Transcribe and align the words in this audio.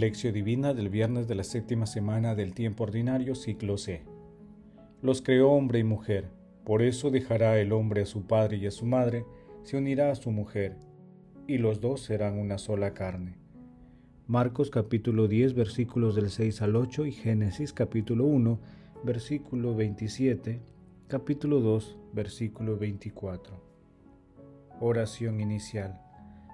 Lección 0.00 0.34
Divina 0.34 0.74
del 0.74 0.88
viernes 0.88 1.28
de 1.28 1.34
la 1.34 1.44
séptima 1.44 1.86
semana 1.86 2.34
del 2.34 2.54
tiempo 2.54 2.84
ordinario, 2.84 3.34
ciclo 3.34 3.78
C. 3.78 4.02
Los 5.02 5.22
creó 5.22 5.50
hombre 5.52 5.78
y 5.78 5.84
mujer, 5.84 6.30
por 6.64 6.82
eso 6.82 7.10
dejará 7.10 7.58
el 7.58 7.72
hombre 7.72 8.02
a 8.02 8.06
su 8.06 8.26
padre 8.26 8.56
y 8.56 8.66
a 8.66 8.70
su 8.70 8.86
madre, 8.86 9.24
se 9.62 9.76
unirá 9.76 10.10
a 10.10 10.14
su 10.14 10.30
mujer, 10.30 10.76
y 11.46 11.58
los 11.58 11.80
dos 11.80 12.00
serán 12.00 12.38
una 12.38 12.58
sola 12.58 12.94
carne. 12.94 13.36
Marcos 14.26 14.70
capítulo 14.70 15.28
10 15.28 15.54
versículos 15.54 16.14
del 16.14 16.30
6 16.30 16.62
al 16.62 16.76
8 16.76 17.04
y 17.06 17.12
Génesis 17.12 17.74
capítulo 17.74 18.24
1 18.24 18.58
versículo 19.04 19.74
27, 19.74 20.60
capítulo 21.08 21.60
2 21.60 21.98
versículo 22.14 22.78
24. 22.78 23.60
Oración 24.80 25.40
inicial. 25.40 26.00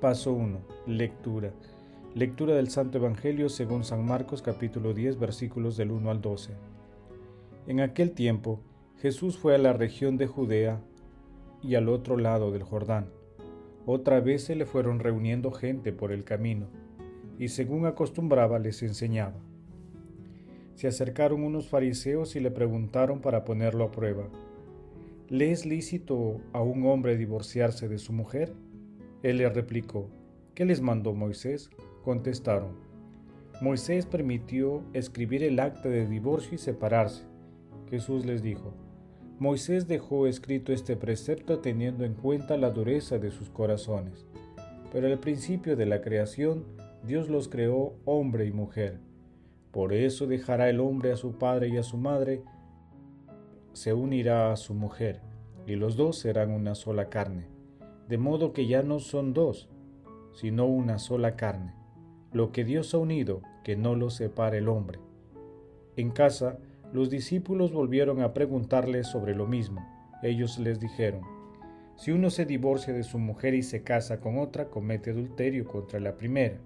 Paso 0.00 0.32
1. 0.32 0.60
Lectura. 0.86 1.50
Lectura 2.14 2.54
del 2.54 2.70
Santo 2.70 2.98
Evangelio 2.98 3.48
según 3.48 3.82
San 3.82 4.06
Marcos 4.06 4.42
capítulo 4.42 4.94
10 4.94 5.18
versículos 5.18 5.76
del 5.76 5.90
1 5.90 6.08
al 6.08 6.20
12. 6.20 6.52
En 7.66 7.80
aquel 7.80 8.12
tiempo 8.12 8.60
Jesús 8.98 9.36
fue 9.36 9.56
a 9.56 9.58
la 9.58 9.72
región 9.72 10.16
de 10.16 10.28
Judea 10.28 10.80
y 11.64 11.74
al 11.74 11.88
otro 11.88 12.16
lado 12.16 12.52
del 12.52 12.62
Jordán. 12.62 13.10
Otra 13.86 14.20
vez 14.20 14.44
se 14.44 14.54
le 14.54 14.66
fueron 14.66 15.00
reuniendo 15.00 15.50
gente 15.50 15.92
por 15.92 16.12
el 16.12 16.22
camino, 16.22 16.68
y 17.36 17.48
según 17.48 17.84
acostumbraba 17.84 18.60
les 18.60 18.84
enseñaba. 18.84 19.40
Se 20.76 20.86
acercaron 20.86 21.42
unos 21.42 21.68
fariseos 21.68 22.36
y 22.36 22.40
le 22.40 22.52
preguntaron 22.52 23.20
para 23.20 23.44
ponerlo 23.44 23.82
a 23.82 23.90
prueba, 23.90 24.28
¿le 25.28 25.50
es 25.50 25.66
lícito 25.66 26.40
a 26.52 26.62
un 26.62 26.86
hombre 26.86 27.16
divorciarse 27.16 27.88
de 27.88 27.98
su 27.98 28.12
mujer? 28.12 28.54
Él 29.22 29.38
le 29.38 29.48
replicó, 29.48 30.08
¿qué 30.54 30.64
les 30.64 30.80
mandó 30.80 31.12
Moisés? 31.12 31.70
Contestaron, 32.04 32.88
Moisés 33.60 34.06
permitió 34.06 34.84
escribir 34.92 35.42
el 35.42 35.58
acta 35.58 35.88
de 35.88 36.06
divorcio 36.06 36.54
y 36.54 36.58
separarse. 36.58 37.24
Jesús 37.90 38.24
les 38.24 38.40
dijo, 38.40 38.72
Moisés 39.40 39.88
dejó 39.88 40.28
escrito 40.28 40.72
este 40.72 40.94
precepto 40.94 41.58
teniendo 41.58 42.04
en 42.04 42.14
cuenta 42.14 42.56
la 42.56 42.70
dureza 42.70 43.18
de 43.18 43.32
sus 43.32 43.50
corazones. 43.50 44.26
Pero 44.92 45.08
al 45.08 45.18
principio 45.18 45.74
de 45.74 45.86
la 45.86 46.00
creación, 46.00 46.66
Dios 47.02 47.28
los 47.28 47.48
creó 47.48 47.94
hombre 48.04 48.46
y 48.46 48.52
mujer. 48.52 49.00
Por 49.72 49.92
eso 49.92 50.28
dejará 50.28 50.70
el 50.70 50.78
hombre 50.78 51.10
a 51.10 51.16
su 51.16 51.32
padre 51.32 51.68
y 51.68 51.76
a 51.78 51.82
su 51.82 51.96
madre, 51.96 52.42
se 53.72 53.92
unirá 53.92 54.52
a 54.52 54.56
su 54.56 54.72
mujer, 54.74 55.20
y 55.66 55.74
los 55.74 55.96
dos 55.96 56.16
serán 56.18 56.52
una 56.52 56.76
sola 56.76 57.10
carne 57.10 57.57
de 58.08 58.18
modo 58.18 58.52
que 58.52 58.66
ya 58.66 58.82
no 58.82 58.98
son 59.00 59.34
dos, 59.34 59.68
sino 60.32 60.66
una 60.66 60.98
sola 60.98 61.36
carne. 61.36 61.74
Lo 62.32 62.52
que 62.52 62.64
Dios 62.64 62.94
ha 62.94 62.98
unido, 62.98 63.42
que 63.64 63.76
no 63.76 63.94
lo 63.94 64.10
separe 64.10 64.58
el 64.58 64.68
hombre. 64.68 64.98
En 65.96 66.10
casa, 66.10 66.58
los 66.92 67.10
discípulos 67.10 67.72
volvieron 67.72 68.22
a 68.22 68.32
preguntarle 68.32 69.04
sobre 69.04 69.34
lo 69.34 69.46
mismo. 69.46 69.86
Ellos 70.22 70.58
les 70.58 70.80
dijeron, 70.80 71.22
si 71.96 72.12
uno 72.12 72.30
se 72.30 72.46
divorcia 72.46 72.94
de 72.94 73.02
su 73.02 73.18
mujer 73.18 73.54
y 73.54 73.62
se 73.62 73.82
casa 73.82 74.20
con 74.20 74.38
otra, 74.38 74.70
comete 74.70 75.10
adulterio 75.10 75.66
contra 75.66 75.98
la 75.98 76.16
primera. 76.16 76.58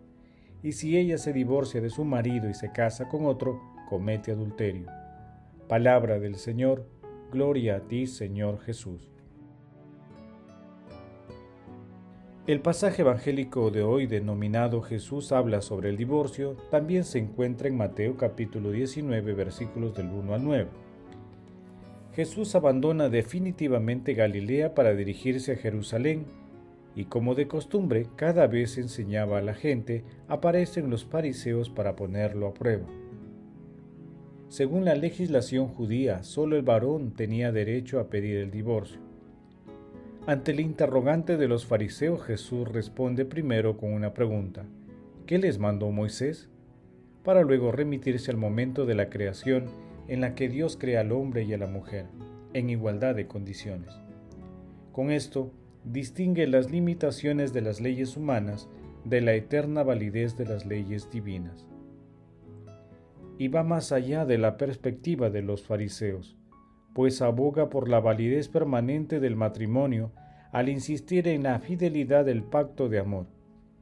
Y 0.63 0.73
si 0.73 0.97
ella 0.97 1.17
se 1.17 1.33
divorcia 1.33 1.81
de 1.81 1.91
su 1.91 2.05
marido 2.05 2.49
y 2.51 2.55
se 2.55 2.71
casa 2.71 3.09
con 3.09 3.27
otro, 3.27 3.61
comete 3.89 4.31
adulterio. 4.31 4.87
Palabra 5.69 6.19
del 6.21 6.37
Señor, 6.37 6.87
gloria 7.31 7.77
a 7.77 7.81
ti, 7.81 8.07
Señor 8.07 8.61
Jesús. 8.61 9.12
El 12.45 12.59
pasaje 12.59 13.03
evangélico 13.03 13.71
de 13.71 13.85
hoy 13.85 14.09
denominado 14.09 14.83
Jesús 14.83 15.31
habla 15.31 15.61
sobre 15.61 15.91
el 15.91 15.97
divorcio 15.97 16.57
también 16.73 17.05
se 17.05 17.21
encuentra 17.21 17.69
en 17.69 17.77
Mateo 17.77 18.17
capítulo 18.17 18.73
19 18.73 19.33
versículos 19.33 19.95
del 19.95 20.09
1 20.09 20.35
al 20.35 20.45
9. 20.45 20.67
Jesús 22.17 22.57
abandona 22.57 23.09
definitivamente 23.09 24.15
Galilea 24.15 24.75
para 24.75 24.93
dirigirse 24.93 25.53
a 25.53 25.57
Jerusalén 25.57 26.27
y 26.97 27.05
como 27.05 27.37
de 27.37 27.47
costumbre 27.47 28.09
cada 28.17 28.49
vez 28.49 28.77
enseñaba 28.77 29.39
a 29.39 29.43
la 29.43 29.55
gente, 29.55 30.03
aparecen 30.27 30.91
los 30.91 31.05
fariseos 31.05 31.71
para 31.71 31.95
ponerlo 31.95 32.49
a 32.49 32.55
prueba. 32.55 32.89
Según 34.49 34.85
la 34.85 34.97
legislación 34.97 35.69
judía, 35.69 36.25
solo 36.25 36.57
el 36.57 36.63
varón 36.63 37.13
tenía 37.13 37.53
derecho 37.53 38.01
a 38.01 38.11
pedir 38.11 38.39
el 38.39 38.51
divorcio. 38.51 39.12
Ante 40.25 40.53
el 40.53 40.61
interrogante 40.61 41.37
de 41.37 41.49
los 41.49 41.67
fariseos, 41.67 42.23
Jesús 42.23 42.69
responde 42.69 43.25
primero 43.25 43.77
con 43.77 43.93
una 43.93 44.15
pregunta. 44.15 44.65
¿Qué 45.27 45.39
les 45.39 45.59
mandó 45.59 45.91
Moisés? 45.91 46.49
Para 47.25 47.43
luego 47.43 47.73
remitirse 47.73 48.31
al 48.31 48.37
momento 48.37 48.87
de 48.87 48.95
la 48.95 49.11
creación 49.11 49.65
en 50.07 50.21
la 50.21 50.37
que 50.37 50.49
Dios 50.49 50.77
crea 50.79 51.01
al 51.01 51.11
hombre 51.11 51.43
y 51.43 51.53
a 51.55 51.59
la 51.59 51.67
mujer, 51.67 52.07
en 52.53 52.71
igualdad 52.71 53.17
de 53.17 53.27
condiciones. 53.27 53.99
Con 54.93 55.11
esto, 55.11 55.51
distingue 55.83 56.47
las 56.47 56.71
limitaciones 56.71 57.53
de 57.53 57.63
las 57.63 57.81
leyes 57.81 58.17
humanas 58.17 58.69
de 59.05 59.23
la 59.23 59.35
eterna 59.35 59.83
validez 59.83 60.37
de 60.37 60.47
las 60.47 60.65
leyes 60.67 61.11
divinas. 61.11 61.67
Y 63.39 63.49
va 63.49 63.65
más 63.65 63.91
allá 63.91 64.25
de 64.25 64.39
la 64.39 64.57
perspectiva 64.57 65.31
de 65.31 65.43
los 65.43 65.65
fariseos 65.65 66.37
pues 66.95 67.23
aboga 67.23 67.71
por 67.71 67.89
la 67.89 68.01
validez 68.01 68.49
permanente 68.49 69.21
del 69.21 69.37
matrimonio 69.37 70.13
al 70.53 70.69
insistir 70.69 71.29
en 71.29 71.45
la 71.45 71.59
fidelidad 71.59 72.25
del 72.25 72.43
pacto 72.43 72.89
de 72.89 72.99
amor. 72.99 73.27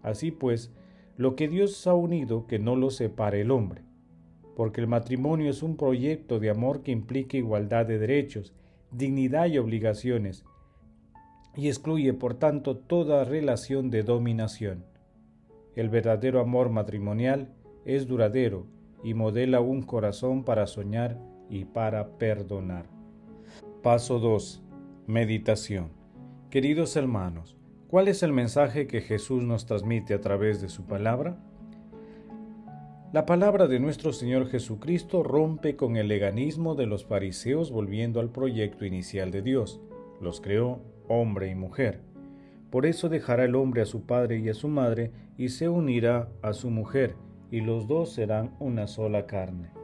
Así 0.03 0.31
pues, 0.31 0.73
lo 1.17 1.35
que 1.35 1.49
Dios 1.49 1.87
ha 1.87 1.95
unido 1.95 2.47
que 2.47 2.59
no 2.59 2.77
lo 2.77 2.91
separe 2.91 3.41
el 3.43 3.51
hombre, 3.51 3.83
porque 4.57 4.81
el 4.81 4.87
matrimonio 4.87 5.51
es 5.51 5.63
un 5.63 5.77
proyecto 5.77 6.39
de 6.39 6.51
amor 6.51 6.83
que 6.83 6.93
implica 6.93 7.37
igualdad 7.37 7.87
de 7.87 7.99
derechos, 7.99 8.55
dignidad 8.93 9.47
y 9.47 9.59
obligaciones, 9.59 10.45
y 11.57 11.67
excluye 11.69 12.13
por 12.15 12.35
tanto 12.35 12.77
toda 12.77 13.25
relación 13.25 13.91
de 13.91 14.05
dominación. 14.05 14.85
El 15.75 15.89
verdadero 15.89 16.41
amor 16.41 16.71
matrimonial 16.71 17.53
es 17.85 18.07
duradero 18.07 18.67
y 19.03 19.15
modela 19.15 19.61
un 19.61 19.83
corazón 19.83 20.45
para 20.45 20.67
soñar 20.67 21.19
y 21.49 21.65
para 21.65 22.19
perdonar. 22.19 23.00
Paso 23.83 24.19
2. 24.19 24.63
Meditación. 25.07 25.89
Queridos 26.51 26.97
hermanos, 26.97 27.57
¿cuál 27.89 28.09
es 28.09 28.23
el 28.23 28.31
mensaje 28.31 28.87
que 28.87 29.01
Jesús 29.01 29.43
nos 29.43 29.65
transmite 29.65 30.13
a 30.13 30.21
través 30.21 30.61
de 30.61 30.69
su 30.69 30.85
palabra? 30.85 31.39
La 33.15 33.25
palabra 33.25 33.69
de 33.69 33.81
nuestro 33.81 34.13
Señor 34.13 34.51
Jesucristo 34.51 35.23
rompe 35.23 35.77
con 35.77 35.97
el 35.97 36.09
leganismo 36.09 36.75
de 36.75 36.85
los 36.85 37.07
fariseos 37.07 37.71
volviendo 37.71 38.21
al 38.21 38.29
proyecto 38.29 38.85
inicial 38.85 39.31
de 39.31 39.41
Dios. 39.41 39.81
Los 40.21 40.43
creó 40.43 40.83
hombre 41.09 41.49
y 41.49 41.55
mujer. 41.55 42.03
Por 42.69 42.85
eso 42.85 43.09
dejará 43.09 43.47
el 43.47 43.55
hombre 43.55 43.81
a 43.81 43.87
su 43.87 44.03
padre 44.03 44.41
y 44.41 44.51
a 44.51 44.55
su 44.55 44.69
madre 44.69 45.11
y 45.39 45.49
se 45.49 45.71
unirá 45.71 46.29
a 46.43 46.53
su 46.53 46.69
mujer, 46.69 47.17
y 47.51 47.63
los 47.63 47.89
dos 47.89 48.13
serán 48.13 48.55
una 48.61 48.87
sola 48.87 49.27
carne. 49.27 49.80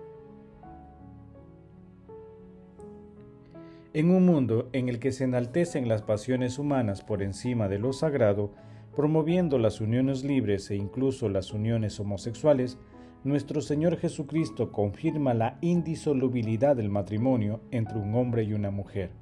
En 3.97 4.11
un 4.11 4.27
mundo 4.27 4.69
en 4.75 4.91
el 4.91 4.99
que 4.99 5.11
se 5.11 5.25
enaltecen 5.25 5.89
las 5.89 6.03
pasiones 6.03 6.59
humanas 6.59 7.03
por 7.03 7.23
encima 7.23 7.67
de 7.67 7.79
lo 7.79 7.95
sagrado, 7.95 8.53
promoviendo 8.95 9.57
las 9.57 9.81
uniones 9.81 10.23
libres 10.23 10.71
e 10.71 10.77
incluso 10.77 11.31
las 11.31 11.55
uniones 11.55 11.99
homosexuales, 11.99 12.79
nuestro 13.25 13.63
Señor 13.63 13.97
Jesucristo 13.97 14.71
confirma 14.71 15.33
la 15.33 15.57
indisolubilidad 15.63 16.77
del 16.77 16.91
matrimonio 16.91 17.63
entre 17.71 17.97
un 17.97 18.15
hombre 18.17 18.43
y 18.43 18.53
una 18.53 18.71
mujer, 18.71 19.13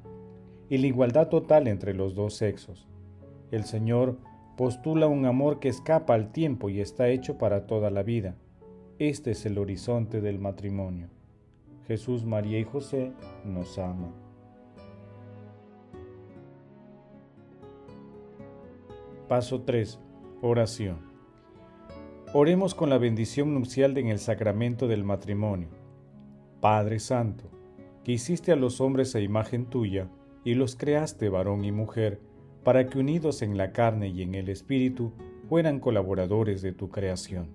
y 0.69 0.79
la 0.79 0.89
igualdad 0.89 1.29
total 1.29 1.69
entre 1.69 1.95
los 1.95 2.17
dos 2.17 2.35
sexos. 2.35 2.89
El 3.53 3.63
Señor 3.67 4.19
postula 4.57 5.07
un 5.07 5.25
amor 5.25 5.61
que 5.61 5.69
escapa 5.69 6.15
al 6.15 6.33
tiempo 6.33 6.69
y 6.69 6.81
está 6.81 7.07
hecho 7.11 7.39
para 7.39 7.69
toda 7.69 7.93
la 7.93 8.03
vida. 8.03 8.35
Este 8.99 9.31
es 9.31 9.47
el 9.47 9.57
horizonte 9.57 10.21
del 10.21 10.41
matrimonio. 10.41 11.11
Jesús, 11.87 12.25
María 12.25 12.59
y 12.59 12.65
José 12.65 13.13
nos 13.45 13.79
aman. 13.79 14.24
Paso 19.29 19.63
3. 19.63 19.99
Oración. 20.43 20.99
Oremos 22.35 22.75
con 22.75 22.91
la 22.91 22.99
bendición 22.99 23.55
nupcial 23.55 23.97
en 23.97 24.09
el 24.09 24.19
sacramento 24.19 24.87
del 24.87 25.03
matrimonio. 25.03 25.69
Padre 26.61 26.99
Santo, 26.99 27.45
que 28.05 28.13
hiciste 28.13 28.53
a 28.53 28.57
los 28.57 28.83
hombres 28.83 29.15
a 29.15 29.21
imagen 29.21 29.65
tuya, 29.65 30.11
y 30.45 30.53
los 30.53 30.77
creaste 30.77 31.31
varón 31.31 31.65
y 31.65 31.73
mujer, 31.73 32.21
para 32.65 32.87
que 32.87 32.99
unidos 32.99 33.41
en 33.41 33.57
la 33.57 33.73
carne 33.73 34.09
y 34.09 34.21
en 34.21 34.35
el 34.35 34.51
espíritu 34.51 35.15
fueran 35.49 35.81
colaboradores 35.81 36.61
de 36.61 36.73
tu 36.73 36.91
creación. 36.91 37.49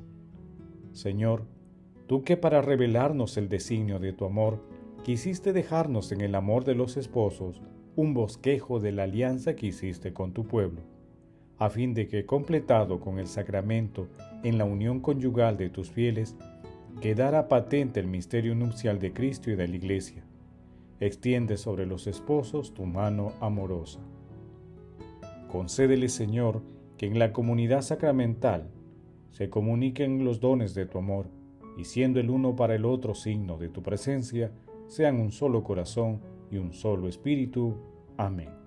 Señor, 0.92 1.45
tú 2.07 2.24
que 2.24 2.36
para 2.36 2.63
revelarnos 2.63 3.38
el 3.38 3.48
designio 3.48 4.00
de 4.00 4.12
tu 4.12 4.25
amor, 4.25 4.60
quisiste 5.04 5.54
dejarnos 5.54 6.12
en 6.12 6.21
el 6.21 6.33
amor 6.33 6.63
de 6.63 6.74
los 6.74 6.98
esposos 6.98 7.62
un 7.95 8.16
bosquejo 8.16 8.80
de 8.80 8.92
la 8.92 9.04
alianza 9.04 9.56
que 9.56 9.68
hiciste 9.68 10.13
con 10.13 10.33
tu 10.33 10.48
pueblo 10.48 10.81
a 11.59 11.69
fin 11.69 11.94
de 11.94 12.07
que, 12.07 12.25
completado 12.25 13.00
con 13.00 13.19
el 13.19 13.27
sacramento 13.27 14.07
en 14.44 14.57
la 14.57 14.63
unión 14.65 15.01
conyugal 15.01 15.57
de 15.57 15.69
tus 15.69 15.91
fieles, 15.91 16.35
quedara 17.01 17.50
patente 17.50 18.00
el 18.00 18.07
misterio 18.07 18.56
nupcial 18.56 19.00
de 19.00 19.13
Cristo 19.13 19.51
y 19.51 19.56
de 19.56 19.67
la 19.67 19.75
Iglesia. 19.75 20.23
Extiende 21.01 21.57
sobre 21.57 21.85
los 21.85 22.07
esposos 22.07 22.73
tu 22.73 22.85
mano 22.85 23.33
amorosa. 23.41 24.00
Concédele, 25.50 26.09
Señor, 26.09 26.61
que 26.97 27.07
en 27.07 27.19
la 27.19 27.33
comunidad 27.33 27.81
sacramental 27.81 28.69
se 29.31 29.50
comuniquen 29.50 30.23
los 30.23 30.39
dones 30.39 30.73
de 30.73 30.85
tu 30.85 30.97
amor, 30.97 31.27
y 31.77 31.85
siendo 31.85 32.19
el 32.19 32.29
uno 32.29 32.56
para 32.56 32.75
el 32.75 32.85
otro 32.85 33.15
signo 33.15 33.57
de 33.57 33.69
tu 33.69 33.81
presencia, 33.81 34.51
sean 34.88 35.19
un 35.19 35.31
solo 35.31 35.63
corazón 35.63 36.19
y 36.51 36.57
un 36.57 36.73
solo 36.73 37.07
espíritu. 37.07 37.77
Amén. 38.17 38.58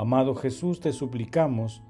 Amado 0.00 0.34
Jesús, 0.34 0.80
te 0.80 0.94
suplicamos, 0.94 1.82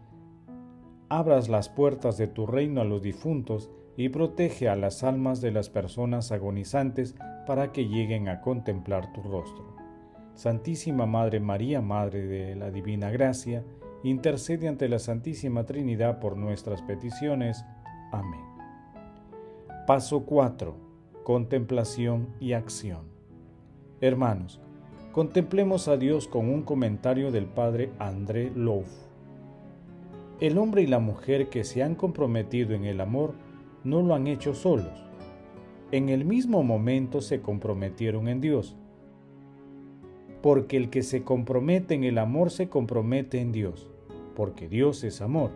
abras 1.08 1.48
las 1.48 1.68
puertas 1.68 2.18
de 2.18 2.26
tu 2.26 2.44
reino 2.44 2.80
a 2.80 2.84
los 2.84 3.02
difuntos 3.02 3.70
y 3.96 4.08
protege 4.08 4.68
a 4.68 4.74
las 4.74 5.04
almas 5.04 5.40
de 5.40 5.52
las 5.52 5.70
personas 5.70 6.32
agonizantes 6.32 7.14
para 7.46 7.70
que 7.70 7.86
lleguen 7.86 8.28
a 8.28 8.40
contemplar 8.40 9.12
tu 9.12 9.22
rostro. 9.22 9.76
Santísima 10.34 11.06
Madre 11.06 11.38
María, 11.38 11.82
Madre 11.82 12.26
de 12.26 12.56
la 12.56 12.72
Divina 12.72 13.12
Gracia, 13.12 13.64
intercede 14.02 14.66
ante 14.66 14.88
la 14.88 14.98
Santísima 14.98 15.64
Trinidad 15.64 16.18
por 16.18 16.36
nuestras 16.36 16.82
peticiones. 16.82 17.64
Amén. 18.10 18.42
Paso 19.86 20.24
4. 20.26 20.76
Contemplación 21.22 22.34
y 22.40 22.54
acción. 22.54 23.04
Hermanos, 24.00 24.60
Contemplemos 25.12 25.88
a 25.88 25.96
Dios 25.96 26.28
con 26.28 26.48
un 26.48 26.62
comentario 26.62 27.32
del 27.32 27.46
padre 27.46 27.90
André 27.98 28.52
Louf. 28.54 28.86
El 30.38 30.56
hombre 30.56 30.82
y 30.82 30.86
la 30.86 31.00
mujer 31.00 31.48
que 31.48 31.64
se 31.64 31.82
han 31.82 31.96
comprometido 31.96 32.74
en 32.74 32.84
el 32.84 33.00
amor 33.00 33.34
no 33.82 34.02
lo 34.02 34.14
han 34.14 34.28
hecho 34.28 34.54
solos. 34.54 35.04
En 35.90 36.10
el 36.10 36.24
mismo 36.24 36.62
momento 36.62 37.22
se 37.22 37.40
comprometieron 37.40 38.28
en 38.28 38.40
Dios. 38.40 38.76
Porque 40.42 40.76
el 40.76 40.90
que 40.90 41.02
se 41.02 41.24
compromete 41.24 41.94
en 41.94 42.04
el 42.04 42.16
amor 42.16 42.52
se 42.52 42.68
compromete 42.68 43.40
en 43.40 43.50
Dios, 43.50 43.90
porque 44.36 44.68
Dios 44.68 45.02
es 45.02 45.20
amor. 45.20 45.50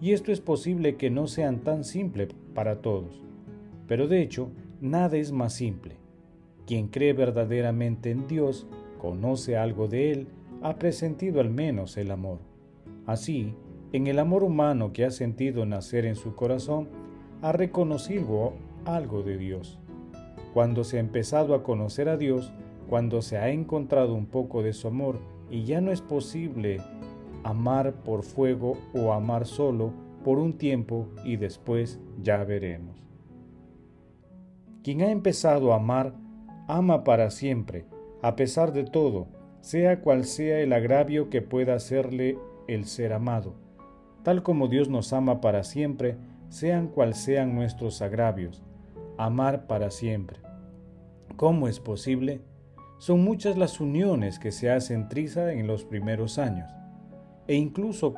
Y 0.00 0.12
esto 0.12 0.30
es 0.30 0.40
posible 0.40 0.94
que 0.94 1.10
no 1.10 1.26
sean 1.26 1.64
tan 1.64 1.82
simple 1.82 2.28
para 2.54 2.80
todos. 2.80 3.24
Pero 3.88 4.06
de 4.06 4.22
hecho, 4.22 4.52
nada 4.80 5.16
es 5.16 5.32
más 5.32 5.52
simple 5.52 5.96
quien 6.68 6.88
cree 6.88 7.14
verdaderamente 7.14 8.10
en 8.10 8.28
Dios, 8.28 8.66
conoce 9.00 9.56
algo 9.56 9.88
de 9.88 10.12
Él, 10.12 10.28
ha 10.60 10.74
presentido 10.76 11.40
al 11.40 11.48
menos 11.48 11.96
el 11.96 12.10
amor. 12.10 12.40
Así, 13.06 13.54
en 13.94 14.06
el 14.06 14.18
amor 14.18 14.44
humano 14.44 14.92
que 14.92 15.06
ha 15.06 15.10
sentido 15.10 15.64
nacer 15.64 16.04
en 16.04 16.14
su 16.14 16.34
corazón, 16.34 16.90
ha 17.40 17.52
reconocido 17.52 18.52
algo 18.84 19.22
de 19.22 19.38
Dios. 19.38 19.78
Cuando 20.52 20.84
se 20.84 20.98
ha 20.98 21.00
empezado 21.00 21.54
a 21.54 21.62
conocer 21.62 22.10
a 22.10 22.18
Dios, 22.18 22.52
cuando 22.86 23.22
se 23.22 23.38
ha 23.38 23.48
encontrado 23.48 24.12
un 24.12 24.26
poco 24.26 24.62
de 24.62 24.74
su 24.74 24.88
amor 24.88 25.20
y 25.50 25.64
ya 25.64 25.80
no 25.80 25.90
es 25.90 26.02
posible 26.02 26.82
amar 27.44 27.94
por 28.04 28.24
fuego 28.24 28.76
o 28.92 29.14
amar 29.14 29.46
solo 29.46 29.90
por 30.22 30.38
un 30.38 30.58
tiempo 30.58 31.08
y 31.24 31.36
después 31.36 31.98
ya 32.22 32.44
veremos. 32.44 33.02
Quien 34.82 35.00
ha 35.00 35.10
empezado 35.10 35.72
a 35.72 35.76
amar 35.76 36.27
ama 36.68 37.02
para 37.02 37.30
siempre, 37.30 37.86
a 38.22 38.36
pesar 38.36 38.72
de 38.72 38.84
todo, 38.84 39.26
sea 39.60 40.00
cual 40.00 40.24
sea 40.24 40.60
el 40.60 40.72
agravio 40.72 41.30
que 41.30 41.42
pueda 41.42 41.74
hacerle 41.74 42.38
el 42.68 42.84
ser 42.84 43.14
amado. 43.14 43.54
Tal 44.22 44.42
como 44.42 44.68
Dios 44.68 44.90
nos 44.90 45.12
ama 45.14 45.40
para 45.40 45.64
siempre, 45.64 46.16
sean 46.50 46.88
cual 46.88 47.14
sean 47.14 47.54
nuestros 47.54 48.02
agravios, 48.02 48.62
amar 49.16 49.66
para 49.66 49.90
siempre. 49.90 50.40
¿Cómo 51.36 51.68
es 51.68 51.80
posible? 51.80 52.42
Son 52.98 53.24
muchas 53.24 53.56
las 53.56 53.80
uniones 53.80 54.38
que 54.38 54.52
se 54.52 54.70
hacen 54.70 55.08
triza 55.08 55.52
en 55.54 55.66
los 55.66 55.84
primeros 55.84 56.38
años, 56.38 56.70
e 57.46 57.54
incluso 57.54 58.14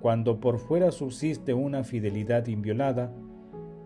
cuando 0.00 0.40
por 0.40 0.58
fuera 0.58 0.90
subsiste 0.92 1.52
una 1.52 1.84
fidelidad 1.84 2.46
inviolada, 2.46 3.12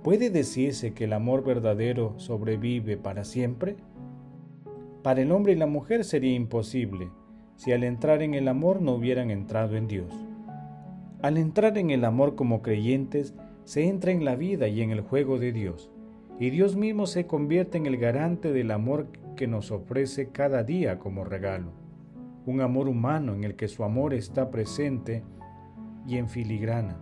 ¿puede 0.04 0.30
decirse 0.30 0.94
que 0.94 1.04
el 1.04 1.12
amor 1.12 1.42
verdadero 1.42 2.14
sobrevive 2.18 2.96
para 2.96 3.24
siempre? 3.24 3.76
Para 5.06 5.22
el 5.22 5.30
hombre 5.30 5.52
y 5.52 5.54
la 5.54 5.68
mujer 5.68 6.02
sería 6.02 6.34
imposible 6.34 7.12
si 7.54 7.70
al 7.70 7.84
entrar 7.84 8.22
en 8.22 8.34
el 8.34 8.48
amor 8.48 8.82
no 8.82 8.94
hubieran 8.94 9.30
entrado 9.30 9.76
en 9.76 9.86
Dios. 9.86 10.12
Al 11.22 11.36
entrar 11.36 11.78
en 11.78 11.90
el 11.90 12.04
amor 12.04 12.34
como 12.34 12.60
creyentes, 12.60 13.32
se 13.62 13.86
entra 13.86 14.10
en 14.10 14.24
la 14.24 14.34
vida 14.34 14.66
y 14.66 14.82
en 14.82 14.90
el 14.90 15.02
juego 15.02 15.38
de 15.38 15.52
Dios, 15.52 15.92
y 16.40 16.50
Dios 16.50 16.74
mismo 16.74 17.06
se 17.06 17.24
convierte 17.24 17.78
en 17.78 17.86
el 17.86 17.98
garante 17.98 18.52
del 18.52 18.72
amor 18.72 19.06
que 19.36 19.46
nos 19.46 19.70
ofrece 19.70 20.30
cada 20.30 20.64
día 20.64 20.98
como 20.98 21.22
regalo. 21.22 21.70
Un 22.44 22.60
amor 22.60 22.88
humano 22.88 23.32
en 23.32 23.44
el 23.44 23.54
que 23.54 23.68
su 23.68 23.84
amor 23.84 24.12
está 24.12 24.50
presente 24.50 25.22
y 26.04 26.16
en 26.16 26.28
filigrana. 26.28 26.98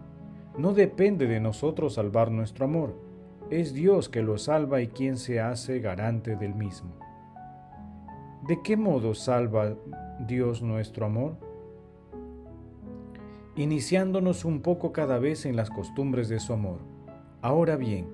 No 0.59 0.75
depende 0.75 1.26
de 1.26 1.40
nosotros 1.40 1.95
salvar 1.95 2.31
nuestro 2.31 2.67
amor, 2.67 3.00
es 3.49 3.73
Dios 3.73 4.11
que 4.11 4.21
lo 4.21 4.37
salva 4.37 4.83
y 4.83 4.88
quien 4.88 5.17
se 5.17 5.40
hace 5.40 5.81
garante 5.81 6.37
del 6.37 6.55
mismo. 6.55 7.02
¿De 8.47 8.61
qué 8.61 8.77
modo 8.77 9.15
salva 9.15 9.75
Dios 10.27 10.61
nuestro 10.61 11.07
amor? 11.07 11.39
Iniciándonos 13.57 14.45
un 14.45 14.61
poco 14.61 14.93
cada 14.93 15.19
vez 15.19 15.47
en 15.47 15.57
las 15.57 15.71
costumbres 15.71 16.29
de 16.29 16.39
su 16.41 16.53
amor. 16.53 16.81
Ahora 17.41 17.77
bien, 17.77 18.07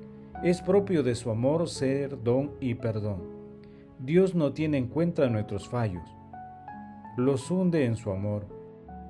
es 0.45 0.63
propio 0.63 1.03
de 1.03 1.17
su 1.17 1.33
amor 1.33 1.69
ser 1.69 2.23
don 2.23 2.53
y 2.61 2.75
perdón. 2.75 3.23
Dios 3.99 4.37
no 4.37 4.53
tiene 4.53 4.79
en 4.79 4.87
cuenta 4.87 5.29
nuestros 5.29 5.69
fallos. 5.69 6.09
Los 7.17 7.51
hunde 7.51 7.85
en 7.85 7.97
su 7.97 8.13
amor. 8.13 8.47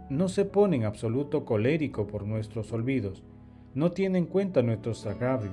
No 0.08 0.26
se 0.26 0.46
pone 0.46 0.76
en 0.76 0.84
absoluto 0.84 1.44
colérico 1.44 2.06
por 2.06 2.26
nuestros 2.26 2.72
olvidos. 2.72 3.22
No 3.74 3.92
tiene 3.92 4.16
en 4.16 4.24
cuenta 4.24 4.62
nuestros 4.62 5.04
agravios. 5.04 5.52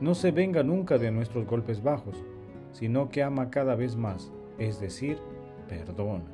No 0.00 0.14
se 0.14 0.30
venga 0.30 0.62
nunca 0.62 0.98
de 0.98 1.10
nuestros 1.10 1.46
golpes 1.46 1.82
bajos, 1.82 2.14
sino 2.70 3.08
que 3.08 3.24
ama 3.24 3.50
cada 3.50 3.74
vez 3.74 3.96
más 3.96 4.30
es 4.58 4.80
decir, 4.80 5.18
perdona. 5.68 6.24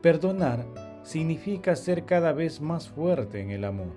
Perdonar 0.00 0.64
significa 1.02 1.74
ser 1.74 2.04
cada 2.04 2.32
vez 2.32 2.60
más 2.60 2.88
fuerte 2.88 3.40
en 3.40 3.50
el 3.50 3.64
amor. 3.64 3.92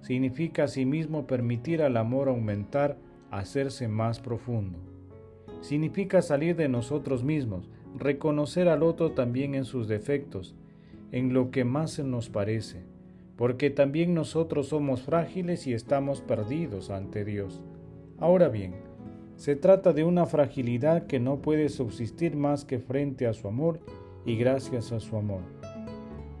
Significa 0.00 0.64
asimismo 0.64 1.26
permitir 1.26 1.82
al 1.82 1.96
amor 1.96 2.28
aumentar, 2.28 2.96
hacerse 3.30 3.88
más 3.88 4.20
profundo. 4.20 4.78
Significa 5.60 6.22
salir 6.22 6.56
de 6.56 6.68
nosotros 6.68 7.24
mismos, 7.24 7.68
reconocer 7.96 8.68
al 8.68 8.82
otro 8.82 9.12
también 9.12 9.54
en 9.54 9.64
sus 9.64 9.88
defectos, 9.88 10.54
en 11.12 11.32
lo 11.32 11.50
que 11.50 11.64
más 11.64 11.98
nos 11.98 12.28
parece, 12.28 12.82
porque 13.36 13.70
también 13.70 14.14
nosotros 14.14 14.68
somos 14.68 15.02
frágiles 15.02 15.66
y 15.66 15.72
estamos 15.72 16.20
perdidos 16.20 16.90
ante 16.90 17.24
Dios. 17.24 17.62
Ahora 18.18 18.48
bien, 18.48 18.74
se 19.38 19.54
trata 19.54 19.92
de 19.92 20.02
una 20.02 20.26
fragilidad 20.26 21.06
que 21.06 21.20
no 21.20 21.36
puede 21.36 21.68
subsistir 21.68 22.36
más 22.36 22.64
que 22.64 22.80
frente 22.80 23.24
a 23.28 23.32
su 23.32 23.46
amor 23.46 23.78
y 24.26 24.36
gracias 24.36 24.90
a 24.90 24.98
su 24.98 25.16
amor. 25.16 25.42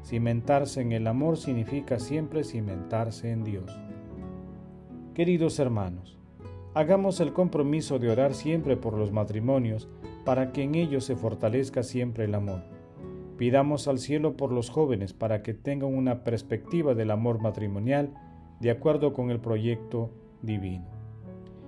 Cimentarse 0.04 0.80
en 0.80 0.90
el 0.90 1.06
amor 1.06 1.36
significa 1.36 2.00
siempre 2.00 2.42
cimentarse 2.42 3.30
en 3.30 3.44
Dios. 3.44 3.70
Queridos 5.14 5.60
hermanos, 5.60 6.18
hagamos 6.74 7.20
el 7.20 7.32
compromiso 7.32 8.00
de 8.00 8.10
orar 8.10 8.34
siempre 8.34 8.76
por 8.76 8.94
los 8.94 9.12
matrimonios 9.12 9.88
para 10.24 10.50
que 10.50 10.64
en 10.64 10.74
ellos 10.74 11.04
se 11.04 11.14
fortalezca 11.14 11.84
siempre 11.84 12.24
el 12.24 12.34
amor. 12.34 12.64
Pidamos 13.36 13.86
al 13.86 14.00
cielo 14.00 14.36
por 14.36 14.50
los 14.50 14.70
jóvenes 14.70 15.12
para 15.12 15.44
que 15.44 15.54
tengan 15.54 15.94
una 15.94 16.24
perspectiva 16.24 16.96
del 16.96 17.12
amor 17.12 17.40
matrimonial 17.40 18.12
de 18.58 18.72
acuerdo 18.72 19.12
con 19.12 19.30
el 19.30 19.38
proyecto 19.38 20.10
divino 20.42 20.97